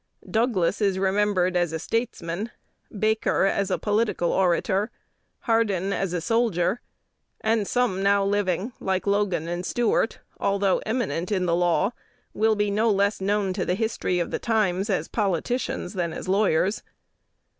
[0.27, 2.49] Douglas is remembered as a statesman,
[2.89, 4.89] Baker as a political orator,
[5.41, 6.81] Hardin as a soldier,
[7.39, 11.91] and some now living, like Logan and Stuart, although eminent in the law,
[12.33, 16.27] will be no less known to the history of the times as politicians than as
[16.27, 16.81] lawyers.